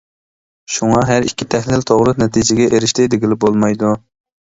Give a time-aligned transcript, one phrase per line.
[0.75, 3.97] شۇڭا، ھەر ئىككى تەھلىل توغرا نەتىجىگە ئېرىشتى دېگىلى بولمايدۇ.